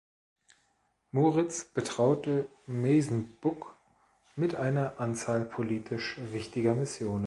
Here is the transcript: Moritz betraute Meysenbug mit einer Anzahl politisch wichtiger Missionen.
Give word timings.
Moritz 1.11 1.63
betraute 1.63 2.47
Meysenbug 2.65 3.75
mit 4.35 4.55
einer 4.55 4.99
Anzahl 4.99 5.45
politisch 5.45 6.17
wichtiger 6.31 6.73
Missionen. 6.73 7.19